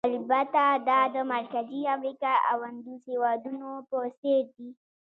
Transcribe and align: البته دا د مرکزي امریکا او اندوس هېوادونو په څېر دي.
البته 0.09 0.63
دا 0.89 0.99
د 1.15 1.17
مرکزي 1.33 1.81
امریکا 1.95 2.31
او 2.51 2.57
اندوس 2.69 3.01
هېوادونو 3.11 3.69
په 3.89 3.97
څېر 4.19 4.43
دي. 4.55 4.69